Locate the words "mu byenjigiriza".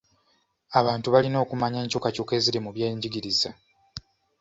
2.65-3.49